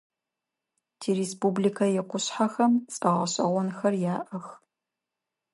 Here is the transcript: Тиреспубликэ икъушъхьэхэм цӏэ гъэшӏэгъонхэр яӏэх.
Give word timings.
Тиреспубликэ 0.99 1.85
икъушъхьэхэм 1.99 2.73
цӏэ 2.95 3.09
гъэшӏэгъонхэр 3.15 3.93
яӏэх. 4.15 4.45